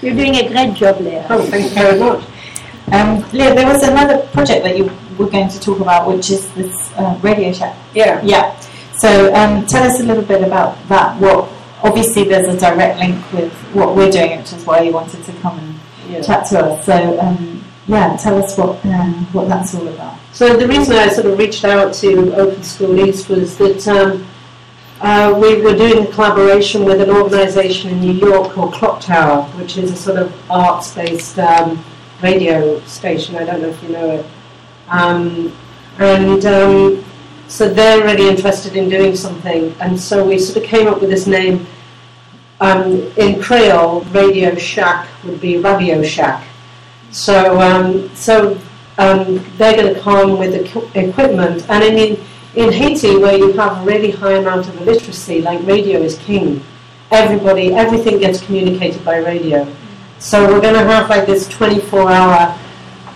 [0.00, 1.26] You're doing a great job, Leah.
[1.28, 2.24] Oh, thank you very much.
[2.92, 6.50] Um, Leah, there was another project that you were going to talk about, which is
[6.54, 7.76] this uh, Radio Shack.
[7.94, 8.22] Yeah.
[8.22, 8.58] Yeah.
[8.96, 11.20] So um, tell us a little bit about that.
[11.20, 11.50] What
[11.82, 15.32] obviously there's a direct link with what we're doing, which is why you wanted to
[15.34, 15.74] come and
[16.08, 16.22] yeah.
[16.22, 16.86] chat to us.
[16.86, 20.18] So um, yeah, tell us what um, what that's all about.
[20.32, 23.86] So the reason I sort of reached out to Open School East was that.
[23.88, 24.26] Um,
[24.98, 29.42] uh, we were doing a collaboration with an organisation in New York called Clock Tower,
[29.58, 31.84] which is a sort of arts-based um,
[32.22, 33.36] radio station.
[33.36, 34.26] I don't know if you know it.
[34.88, 35.52] Um,
[35.98, 36.42] and
[37.48, 41.10] so they're really interested in doing something, and so we sort of came up with
[41.10, 41.66] this name.
[42.58, 46.46] Um, in Creole, Radio Shack would be Radio Shack.
[47.10, 48.58] So, um, so
[48.98, 52.18] um, they're going to come with equ- equipment, and in
[52.56, 56.62] in Haiti, where you have a really high amount of illiteracy, like radio is king.
[57.10, 59.70] Everybody, everything gets communicated by radio.
[60.18, 62.58] So we're going to have like this 24 hour,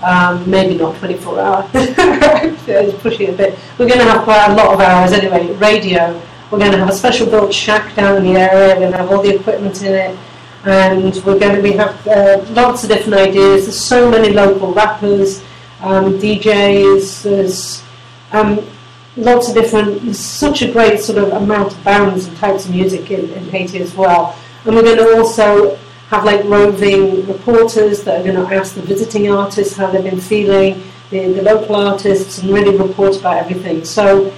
[0.03, 3.59] um, maybe not 24 hour, pushing it a bit.
[3.79, 6.21] We're going to have quite a lot of hours anyway, radio.
[6.51, 8.99] We're going to have a special built shack down in the area, we're going to
[8.99, 10.19] have all the equipment in it,
[10.65, 13.65] and we're going to be have uh, lots of different ideas.
[13.65, 15.43] There's so many local rappers,
[15.81, 17.85] um, DJs, there's
[18.33, 18.67] um,
[19.17, 23.11] lots of different, such a great sort of amount of bands and types of music
[23.11, 24.37] in, in Haiti as well.
[24.65, 25.79] And we're going to also
[26.11, 30.21] have like roving reporters that are going to ask the visiting artists how they've been
[30.21, 33.85] feeling, the, the local artists, and really report about everything.
[33.85, 34.33] So,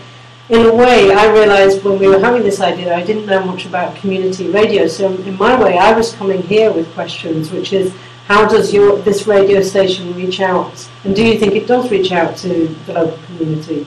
[0.50, 3.64] in a way, I realised when we were having this idea, I didn't know much
[3.64, 4.86] about community radio.
[4.86, 7.94] So, in my way, I was coming here with questions, which is
[8.26, 12.12] how does your this radio station reach out, and do you think it does reach
[12.12, 13.86] out to the local community?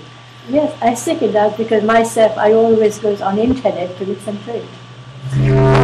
[0.49, 4.55] Yes, I think it does because myself, I always go on internet to listen to
[4.55, 5.74] it.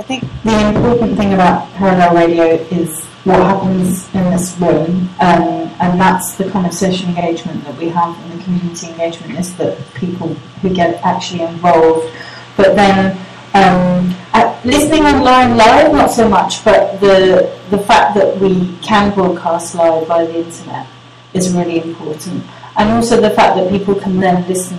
[0.00, 5.68] I think the important thing about parallel radio is what happens in this room, um,
[5.78, 9.54] and that's the kind of social engagement that we have in the community engagement is
[9.58, 10.28] that people
[10.62, 12.10] who get actually involved.
[12.56, 13.14] But then
[13.52, 14.16] um,
[14.64, 20.08] listening online live, not so much, but the the fact that we can broadcast live
[20.08, 20.86] via the internet
[21.34, 22.42] is really important,
[22.78, 24.78] and also the fact that people can then listen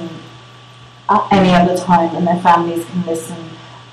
[1.12, 3.38] at any other time and their families can listen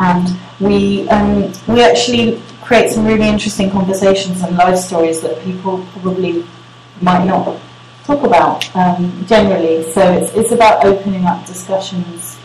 [0.00, 5.86] and we um, we actually create some really interesting conversations and life stories that people
[5.92, 6.44] probably
[7.00, 7.60] might not
[8.04, 9.90] talk about um, generally.
[9.92, 12.38] So it's it's about opening up discussions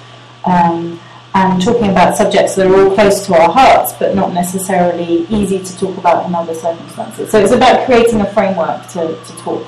[0.46, 1.00] um,
[1.34, 5.64] and talking about subjects that are all close to our hearts, but not necessarily easy
[5.64, 7.32] to talk about in other circumstances.
[7.32, 9.66] So it's about creating a framework to, to talk.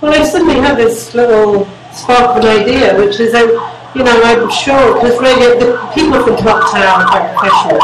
[0.00, 4.20] Well, I suddenly have this little spark of an idea, which is that you know,
[4.22, 7.80] I'm sure, because radio, the people from Top Town are quite professional.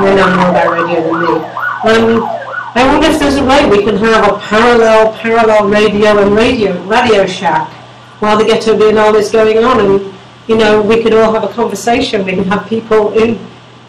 [0.00, 1.34] They know more about radio than me.
[1.84, 2.22] Um,
[2.74, 6.80] I wonder if there's a way we can have a parallel, parallel radio and radio,
[6.84, 7.68] radio shack
[8.20, 10.14] while the ghetto biennale is going on, and
[10.46, 12.24] you know, we could all have a conversation.
[12.24, 13.38] We can have people in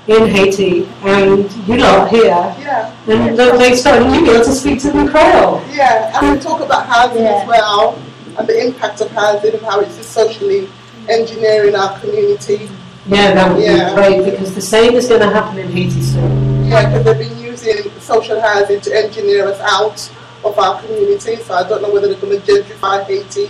[0.07, 2.25] in Haiti and you lot here,
[2.59, 2.91] Yeah.
[3.07, 5.63] and they start and you be able to speak to them in Creole.
[5.71, 7.35] Yeah, and we talk about housing Yeah.
[7.41, 7.97] as well,
[8.37, 10.67] and the impact of housing and how it's just socially
[11.09, 12.69] engineering our community.
[13.07, 13.89] Yeah, that would Yeah.
[13.89, 16.65] be great because the same is going to happen in Haiti soon.
[16.69, 20.09] Yeah, because they've been using social housing to engineer us out
[20.45, 23.49] of our community, so I don't know whether they're going to gentrify Haiti.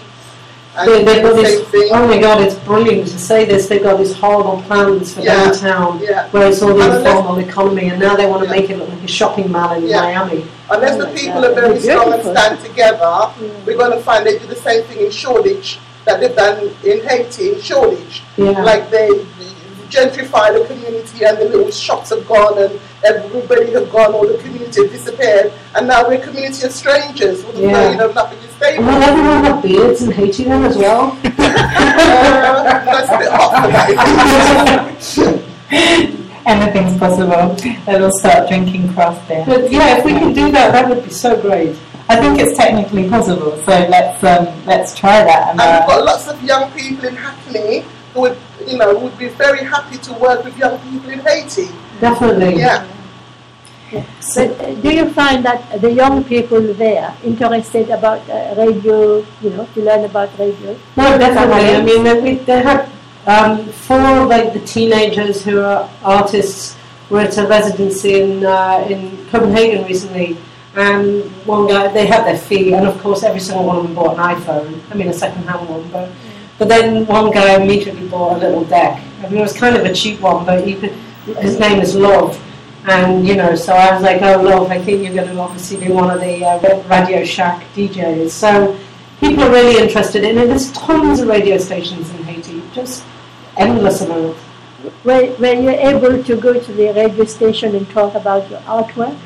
[0.76, 1.90] And They, they've got the this, same thing.
[1.92, 3.68] oh my god, it's brilliant to say this.
[3.68, 6.28] They've got these horrible plans for Yeah, downtown yeah.
[6.32, 8.60] where it's all the And informal economy, and now they want to Yeah.
[8.60, 10.02] make it look like a shopping mall in Yeah.
[10.02, 10.48] Miami.
[10.72, 13.28] Unless Oh the people God, are very strong and stand together,
[13.68, 17.02] we're going to find they do the same thing in Shoreditch that they've done in
[17.08, 18.22] Haiti, in Shoreditch.
[18.38, 18.52] Yeah.
[18.64, 19.10] Like they
[19.90, 24.38] gentrify the community and the little shops have gone and everybody have gone, all the
[24.40, 27.44] community have disappeared, and now we're a community of strangers.
[27.46, 27.92] With Yeah.
[27.92, 28.84] you know, nothing is And stable.
[28.86, 31.18] will everyone have beards in Haiti then as well?
[31.56, 35.44] Uh, that's a bit hot for that.
[36.46, 37.56] Anything's possible.
[37.86, 39.44] They'll start drinking craft beer.
[39.46, 41.76] But yeah, if we can do that, that would be so great.
[42.14, 45.50] I think it's technically possible, so let's um, let's try that.
[45.50, 48.98] And, And we've uh, got lots of young people in Hackney who would, you know,
[48.98, 51.68] would be very happy to work with young people in Haiti.
[52.00, 52.60] Definitely.
[52.60, 52.88] Yeah.
[54.36, 59.50] But uh, do you find that the young people there interested about uh, radio, you
[59.52, 60.78] know, to learn about radio?
[60.98, 61.76] No, definitely.
[61.76, 62.90] I mean, they, we, they had
[63.28, 66.76] um, four of like the teenagers who are artists
[67.10, 70.38] were at a residency in uh, in Copenhagen recently,
[70.76, 73.96] and one guy they had their fee, and of course every single one of them
[73.96, 74.80] bought an iPhone.
[74.92, 76.10] I mean, a second-hand one, but
[76.58, 79.02] but then one guy immediately bought a little deck.
[79.20, 80.92] I mean, it was kind of a cheap one, but could,
[81.42, 82.42] his name is Love.
[82.86, 85.86] And you know, so I was like, "Oh, Love, I think you're going to obviously
[85.86, 88.78] be one of the uh, Radio Shack DJs." So
[89.20, 90.48] people are really interested in it.
[90.48, 93.06] There's tons of radio stations in Haiti, just
[93.58, 94.38] endless amount.
[95.06, 99.18] Were, were you able to go to the radio station and talk about your artwork?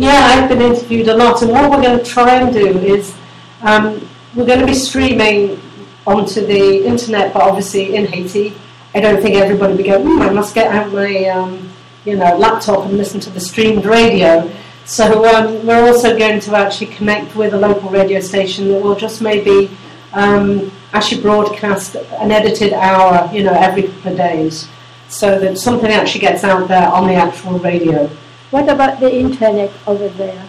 [0.00, 3.14] Yeah, I've been interviewed a lot, and what we're going to try and do is
[3.60, 4.00] um,
[4.34, 5.60] we're going to be streaming
[6.06, 8.54] onto the internet, but obviously in Haiti.
[8.94, 11.68] I don't think everybody will go, hmm, I must get out my um,
[12.06, 14.50] you know laptop and listen to the streamed radio.
[14.86, 18.96] So um, we're also going to actually connect with a local radio station that will
[18.96, 19.70] just maybe
[20.14, 24.66] um, actually broadcast an edited hour, you know, every couple of days,
[25.10, 28.10] so that something actually gets out there on the actual radio.
[28.50, 30.44] What about the internet over there?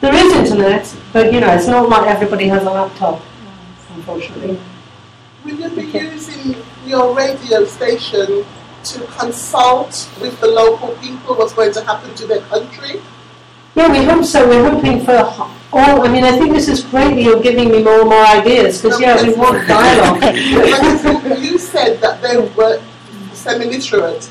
[0.00, 3.20] There is internet, but you know, it's not like everybody has a laptop,
[3.94, 4.58] unfortunately.
[5.44, 8.44] Will you be using your radio station
[8.84, 13.02] to consult with the local people what's going to happen to their country?
[13.74, 14.48] Yeah, we hope so.
[14.48, 15.18] We're hoping for
[15.72, 16.06] all.
[16.06, 18.98] I mean, I think this is great you're giving me more and more ideas because,
[18.98, 20.34] yeah, we want dialogue.
[21.42, 22.82] you said that they were
[23.34, 24.30] semi literate.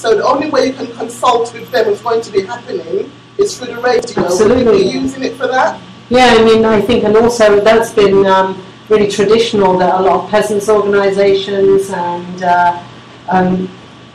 [0.00, 3.58] So the only way you can consult with them is going to be happening is
[3.58, 4.24] through the radio.
[4.24, 4.84] Absolutely.
[4.84, 5.78] Be using it for that?
[6.08, 10.24] Yeah, I mean, I think, and also that's been um, really traditional that a lot
[10.24, 12.82] of peasants' organisations and uh,
[13.28, 13.66] um,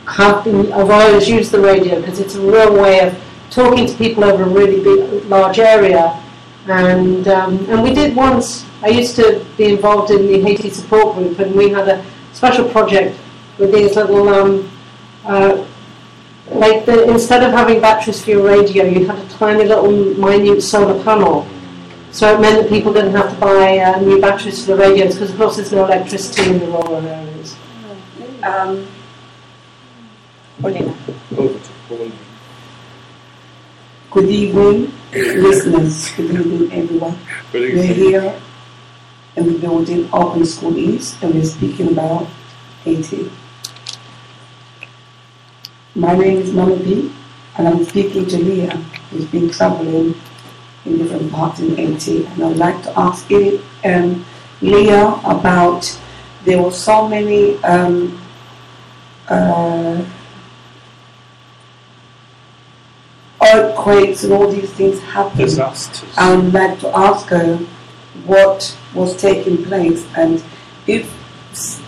[0.08, 3.16] have been, have always used the radio because it's a real way of
[3.50, 6.20] talking to people over a really big, large area.
[6.66, 8.66] And um, and we did once.
[8.82, 12.68] I used to be involved in the Haiti support group, and we had a special
[12.68, 13.16] project
[13.56, 14.68] with these little um,
[15.24, 15.64] uh,
[16.50, 20.62] like the, instead of having batteries for your radio, you had a tiny little minute
[20.62, 21.46] solar panel.
[22.12, 25.14] So it meant that people didn't have to buy uh, new batteries for the radios
[25.14, 27.56] because, of course, there's no electricity in the rural areas.
[28.42, 28.86] Um,
[30.62, 30.94] Over to
[31.88, 32.10] Paul.
[34.10, 36.10] good evening, listeners.
[36.12, 37.18] Good evening, everyone.
[37.52, 37.94] Good We're evening.
[37.94, 38.40] here
[39.36, 42.26] in the building Open School East, and we're speaking about
[42.84, 43.30] Haiti.
[45.96, 47.10] My name is Mama B,
[47.56, 48.76] and I'm speaking to Leah,
[49.08, 50.14] who's been traveling
[50.84, 52.26] in different parts in Haiti.
[52.26, 54.22] And I'd like to ask it, um,
[54.60, 55.98] Leah about
[56.44, 58.20] there were so many um,
[59.30, 60.04] uh,
[63.42, 65.46] earthquakes and all these things happening.
[65.46, 66.12] Disasters.
[66.18, 67.56] I would like to ask her
[68.26, 70.44] what was taking place and
[70.86, 71.10] if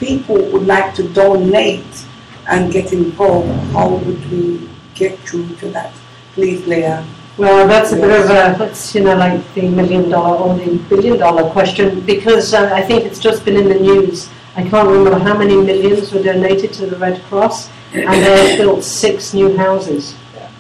[0.01, 2.07] people would like to donate
[2.49, 5.93] and get involved, how would we get through to that?
[6.35, 7.07] Please, Leah.
[7.37, 10.77] Well, that's a bit of a, that's, you know, like the million dollar or the
[10.89, 14.29] billion dollar question because uh, I think it's just been in the news.
[14.57, 18.83] I can't remember how many millions were donated to the Red Cross and they built
[18.83, 20.17] six new houses.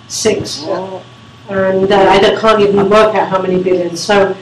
[0.06, 0.62] Six.
[1.48, 4.00] And uh, I can't even work out how many billions.
[4.00, 4.36] So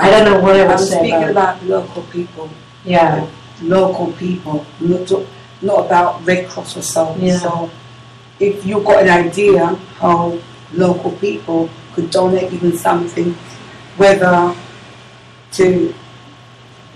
[0.00, 2.50] I don't know what I I'm would say speaking about about local people,
[2.84, 3.26] Yeah.
[3.62, 5.26] local people, to,
[5.62, 7.16] not about Red Cross or so.
[7.18, 7.38] Yeah.
[7.38, 7.70] So
[8.40, 9.66] if you've got an idea
[9.98, 10.38] how
[10.72, 13.32] local people could donate even something,
[13.96, 14.54] whether
[15.52, 15.94] to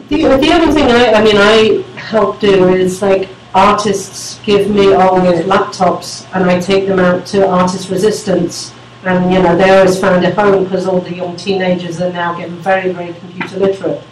[0.08, 4.88] The, the other thing I, I mean, I help do is like artists give me
[4.88, 8.74] old laptops and I take them out to Atis Rezistans.
[9.04, 12.36] And, you know, they always found a home because all the young teenagers are now
[12.36, 14.02] getting very, very computer literate.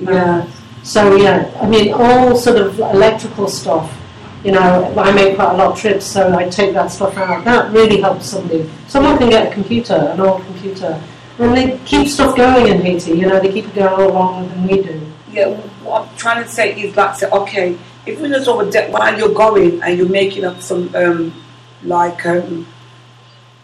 [0.00, 0.40] yeah.
[0.40, 0.52] Um,
[0.86, 3.92] So, yeah, I mean, all sort of electrical stuff.
[4.44, 7.44] You know, I make quite a lot of trips, so I take that stuff out.
[7.44, 8.70] That really helps somebody.
[8.86, 11.02] Someone can get a computer, an old computer,
[11.40, 13.18] and they keep stuff going in Haiti.
[13.18, 15.12] You know, they keep it going longer than we do.
[15.32, 15.48] Yeah,
[15.82, 19.18] what I'm trying to say is that say, okay, if we just over there while
[19.18, 21.34] you're going and you're making up some um,
[21.82, 22.64] like um,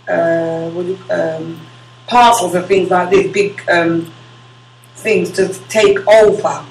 [0.08, 1.60] uh, you, um,
[2.08, 4.12] parcels and things like this, big um,
[4.96, 6.66] things to take over.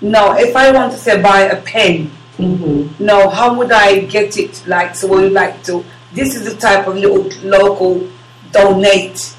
[0.00, 3.04] No, if I want to say buy a pen, Mm-hmm.
[3.04, 4.62] no, how would I get it?
[4.64, 5.84] Like, so would you like to?
[6.12, 8.08] This is the type of little local
[8.52, 9.34] donate.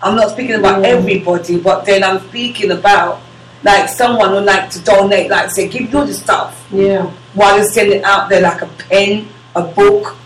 [0.00, 3.20] I'm not speaking about everybody, but then I'm speaking about
[3.62, 7.04] like someone would like to donate, like say, give you the stuff Yeah.
[7.34, 10.16] while you send it out there, like a pen, a book.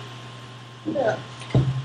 [0.87, 1.17] Yeah.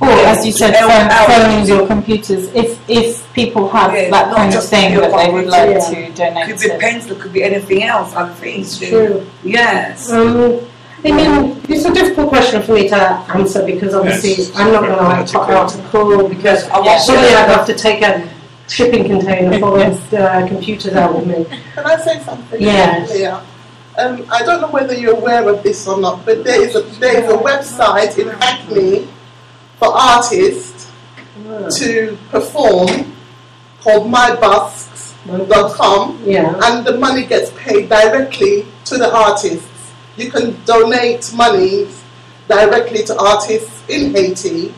[0.07, 2.49] Or, as you said, Our- phone- phones or computers.
[2.53, 5.79] If if people have Yeah, that not kind of thing that they would like Yeah.
[5.79, 6.77] to donate Could be to.
[6.77, 8.81] pencil, could be anything else, other things.
[8.81, 9.25] It's true.
[9.43, 10.11] Yes.
[10.11, 10.59] Um,
[11.05, 12.97] I mean, it's a difficult question for me to
[13.35, 14.51] answer because obviously Yes.
[14.55, 17.65] I'm not going to like put out a call because I want suddenly I'd have
[17.67, 18.23] to take a
[18.67, 21.45] shipping container full of uh, computers out with me.
[21.75, 22.61] Can I say something?
[22.61, 23.09] Yes.
[23.13, 23.41] Leah?
[23.99, 26.81] Um, I don't know whether you're aware of this or not, but there is a
[26.99, 29.07] there is a website in Hackney
[29.79, 30.91] for artists
[31.77, 33.13] to perform
[33.81, 36.55] called mybusks.com, Yeah.
[36.63, 39.67] and the money gets paid directly to the artists.
[40.15, 41.87] You can donate money
[42.47, 44.73] directly to artists in Haiti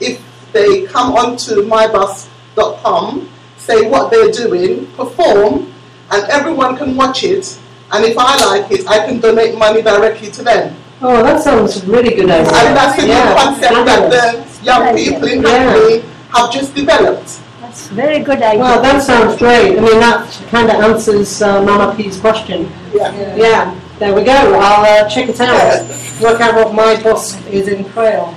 [0.00, 0.20] if
[0.52, 5.72] they come onto mybus.com, say what they're doing, perform,
[6.10, 7.58] and everyone can watch it.
[7.92, 10.74] And if I like it, I can donate money directly to them.
[11.02, 12.52] Oh, that sounds really good idea.
[12.52, 15.48] And that's a new Yeah, concept that the young people in Yeah.
[15.48, 17.40] Hackney have just developed.
[17.60, 18.60] That's very good idea.
[18.60, 19.78] Well, that sounds great.
[19.78, 22.70] I mean, that kind of answers uh, Mama P's question.
[22.94, 23.36] Yeah.
[23.36, 24.32] Yeah, there we go.
[24.32, 25.86] I'll uh, check it out.
[26.22, 28.34] Work out what my boss is in Creole.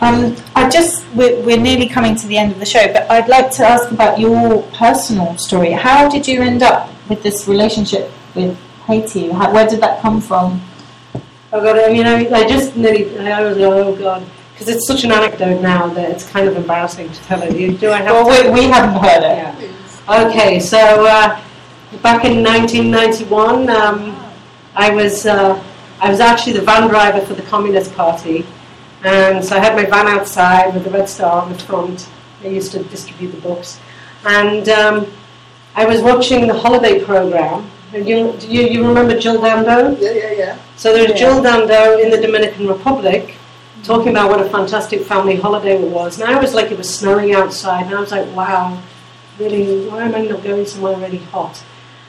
[0.00, 3.28] Um, I just we're, we're nearly coming to the end of the show, but I'd
[3.28, 5.70] like to ask about your personal story.
[5.70, 9.30] How did you end up with this relationship with Haiti?
[9.30, 10.60] How, where did that come from?
[11.52, 14.86] Oh God, I mean, I, I just nearly, I was like, oh God, because it's
[14.86, 17.78] such an anecdote now that it's kind of embarrassing to tell it.
[17.80, 18.50] Do I have Well, to?
[18.50, 19.36] we, we haven't heard it.
[20.06, 20.26] Yeah.
[20.26, 21.40] Okay, so uh,
[22.02, 24.16] back in 1991, um,
[24.74, 25.62] I was uh,
[26.00, 28.44] I was actually the van driver for the Communist Party,
[29.04, 32.08] and so I had my van outside with the red star on the front.
[32.42, 33.80] I used to distribute the books,
[34.26, 35.06] and um,
[35.76, 37.70] I was watching the holiday program.
[37.94, 39.96] You, do you, you remember Jill Dando?
[40.00, 40.58] Yeah, yeah, yeah.
[40.76, 43.36] So there was Jill Dando in the Dominican Republic
[43.84, 46.20] talking about what a fantastic family holiday it was.
[46.20, 48.82] And I was like, it was snowing outside, and I was like, wow,
[49.38, 51.62] really, why am I not going somewhere really hot?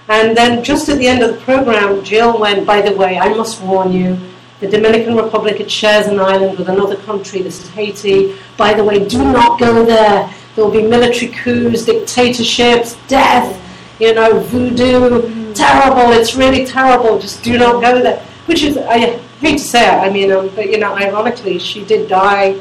[0.07, 3.29] And then just at the end of the program, Jill went, by the way, I
[3.29, 4.17] must warn you,
[4.61, 8.35] the Dominican Republic, it shares an island with another country, this is Haiti.
[8.57, 10.33] By the way, do not go there.
[10.55, 13.61] There will be military coups, dictatorships, death,
[13.99, 15.44] you know, voodoo.
[15.55, 17.17] Terrible, it's really terrible.
[17.17, 18.19] Just do not go there.
[18.45, 18.99] Which is, I
[19.39, 22.59] hate to say it, I mean, um, but you know, ironically, she did die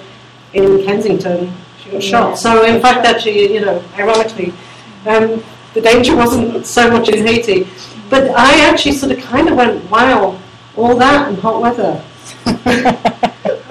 [0.54, 1.52] in Kensington.
[1.82, 2.38] She got shot.
[2.38, 4.54] So, in fact, actually, you know, ironically,
[5.06, 5.42] um,
[5.74, 7.68] the danger wasn't so much in Haiti.
[8.08, 10.38] But I actually sort of kind of went, wow,
[10.76, 12.02] all that and hot weather.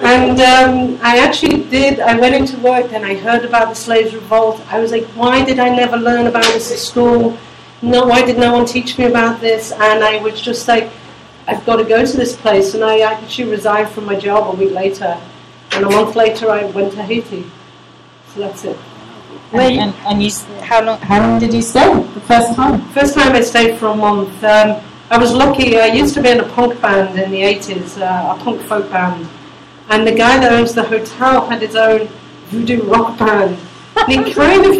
[0.00, 4.14] and um, I actually did, I went into work and I heard about the slaves'
[4.14, 4.60] revolt.
[4.70, 7.38] I was like, why did I never learn about this at school?
[7.82, 9.72] No, why did no one teach me about this?
[9.72, 10.90] And I was just like,
[11.46, 12.74] I've got to go to this place.
[12.74, 15.20] And I actually resigned from my job a week later.
[15.72, 17.44] And a month later, I went to Haiti.
[18.32, 18.78] So that's it.
[19.52, 20.30] And, and, and you,
[20.62, 20.98] how long?
[21.00, 22.80] How long did you stay the first time?
[22.88, 24.42] First time I stayed for a month.
[24.42, 25.78] Um, I was lucky.
[25.78, 28.90] I used to be in a punk band in the 80s, uh, a punk folk
[28.90, 29.28] band.
[29.90, 32.08] And the guy that owns the hotel had his own
[32.46, 33.58] voodoo rock band.
[34.08, 34.72] He kind of,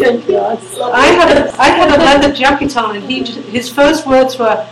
[0.93, 4.37] I had a, I had a leather jacket on, and he, j- his first words
[4.37, 4.67] were,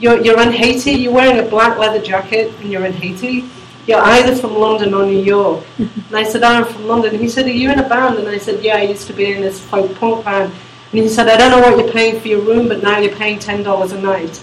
[0.00, 3.48] you're, you're in Haiti, you're wearing a black leather jacket, and you're in Haiti.
[3.86, 5.62] You're either from London or New York.
[5.78, 7.18] And I said, I'm from London.
[7.18, 8.18] He said, Are you in a band?
[8.18, 10.50] And I said, Yeah, I used to be in this folk punk band.
[10.90, 13.14] And he said, I don't know what you're paying for your room, but now you're
[13.14, 14.42] paying $10 a night.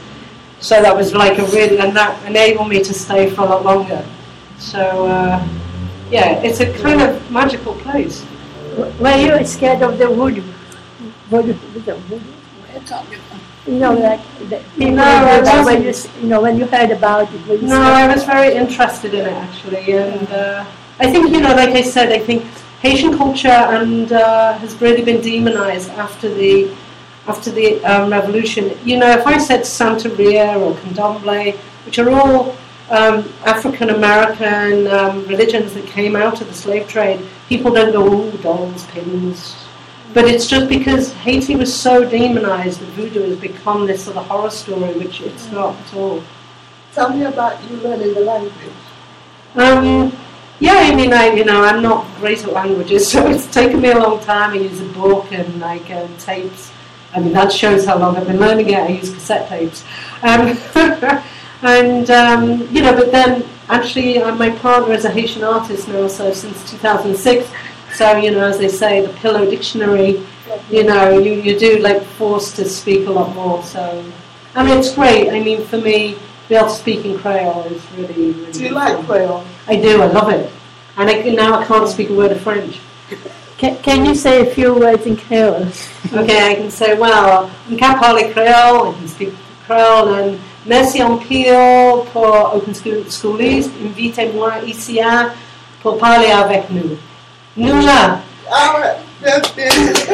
[0.59, 3.65] So that was like a really, and that enabled me to stay for a lot
[3.65, 4.05] longer.
[4.59, 5.47] So, uh,
[6.11, 8.23] yeah, it's a kind of magical place.
[8.77, 10.43] Were you scared of the voodoo?
[11.29, 12.25] Voodoo, the voodoo?
[13.67, 16.65] You know, like the people No, I do that when you you know when you
[16.65, 17.61] heard about it.
[17.61, 17.81] you No.
[17.81, 20.65] I was very interested in it actually, and uh,
[20.99, 22.43] I think you know, like I said, I think
[22.81, 26.73] Haitian culture and uh, has really been demonized after the
[27.27, 28.75] after the um, revolution.
[28.83, 31.55] You know, if I said Santeria or Candomblé,
[31.85, 32.55] which are all
[32.89, 37.19] um, African American um, religions that came out of the slave trade,
[37.51, 39.55] people don't go, "Oh, dolls, pins."
[40.13, 44.27] But it's just because Haiti was so demonized that voodoo has become this sort of
[44.27, 46.23] horror story, which it's not at all.
[46.93, 48.81] Tell me about you learning the language.
[49.55, 50.13] Um,
[50.59, 53.91] yeah, I mean, I you know, I'm not great at languages, so it's taken me
[53.91, 54.51] a long time.
[54.51, 56.71] I use a book and like um, tapes.
[57.13, 58.79] I mean, that shows how long I've been learning it.
[58.79, 59.83] I use cassette tapes,
[60.23, 60.57] um,
[61.63, 66.07] and um, you know, but then actually, uh, my partner is a Haitian artist now,
[66.07, 67.49] so since 2006.
[67.93, 70.25] So you know, as they say, the Pillow Dictionary.
[70.69, 73.63] You know, you, you do like forced to speak a lot more.
[73.63, 74.03] So,
[74.53, 75.29] I mean, it's great.
[75.29, 78.51] I mean, for me, to be able to speak in Creole is really, really.
[78.51, 79.05] Do you like fun.
[79.05, 79.45] Creole?
[79.67, 80.51] I do, I love it.
[80.97, 82.81] And I, can- now I can't speak a word of French.
[83.57, 85.67] Can, can you say a few words in Creole?
[86.13, 89.33] Okay, I can say, well, on can parler Creole, I can speak
[89.71, 95.31] Creole, and merci en pile pour Open School Schoolies, invitez-moi ici hein,
[95.81, 96.97] pour parler avec nous.
[97.55, 98.19] Nous là.
[98.49, 98.97] All ah, right.
[99.23, 100.09] Yes, yes.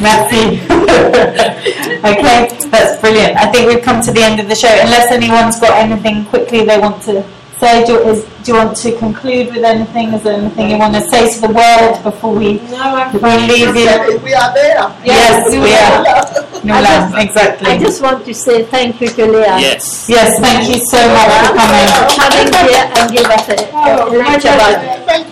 [0.00, 0.60] Merci.
[2.04, 3.36] okay, that's brilliant.
[3.36, 4.68] I think we've come to the end of the show.
[4.68, 7.24] Unless anyone's got anything quickly they want to
[7.62, 10.12] say, do, is, do you want to conclude with anything?
[10.14, 13.30] Is there anything you want to say to the world before we, No, I'm before
[13.30, 14.18] we leave you?
[14.26, 14.82] we are there.
[15.06, 16.02] Yes, we are.
[16.02, 17.70] I Nuala, just- exactly.
[17.70, 19.58] I just want to say thank you to Leah.
[19.62, 20.08] Yes.
[20.08, 21.88] Yes, thank you so much for coming.
[22.18, 24.76] Coming here and give us a, a Oh, my lecture about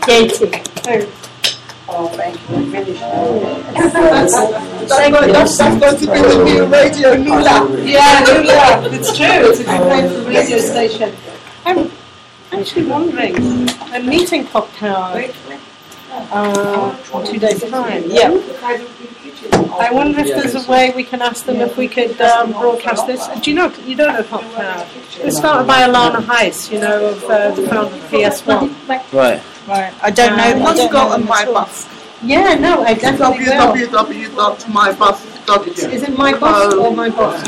[0.06, 0.46] Thank you.
[0.46, 1.10] Haiti.
[1.92, 7.56] Oh, that's, that's, going, that's, that's going to be the new radio Nula.
[7.84, 9.50] Yeah, no, yeah, it's true.
[9.50, 11.12] It's a good oh, name for a radio station.
[11.66, 11.90] I'm
[12.52, 13.34] actually wondering,
[13.92, 15.34] I'm meeting Clocktower
[16.10, 18.04] uh, in two days' time.
[18.06, 18.30] Yeah.
[19.78, 23.06] I wonder if there's a way we can ask them if we could um, broadcast
[23.06, 23.26] this.
[23.40, 23.72] Do you know?
[23.86, 25.18] You don't know Clocktower?
[25.18, 28.88] It was started by Alanna Heiss, you know, of uh, the founder of PS1.
[29.12, 29.42] Right.
[29.66, 29.94] Right.
[30.02, 30.42] I don't know.
[30.42, 31.88] I I must don't go on my bus.
[32.22, 33.72] Yeah, no, I definitely will.
[33.88, 37.42] www.mybus.com Is it my bus or my boss?